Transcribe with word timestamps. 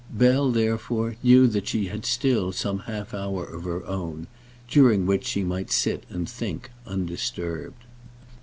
Bell, 0.09 0.49
therefore, 0.49 1.15
knew 1.21 1.45
that 1.45 1.67
she 1.67 1.85
had 1.85 2.07
still 2.07 2.51
some 2.51 2.79
half 2.89 3.13
hour 3.13 3.45
of 3.45 3.65
her 3.65 3.85
own, 3.85 4.25
during 4.67 5.05
which 5.05 5.27
she 5.27 5.43
might 5.43 5.69
sit 5.69 6.05
and 6.09 6.27
think 6.27 6.71
undisturbed. 6.87 7.83